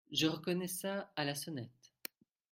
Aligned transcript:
Je 0.11 0.25
reconnais 0.25 0.67
ça 0.67 1.11
à 1.15 1.23
la 1.23 1.35
sonnette… 1.35 1.93